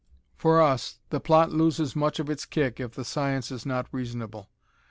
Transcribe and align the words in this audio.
For 0.35 0.59
us, 0.63 0.97
the 1.11 1.19
plot 1.19 1.51
loses 1.51 1.95
much 1.95 2.19
of 2.19 2.27
its 2.27 2.43
kick 2.47 2.79
if 2.79 2.95
the 2.95 3.05
science 3.05 3.51
is 3.51 3.67
not 3.67 3.85
reasonable. 3.91 4.49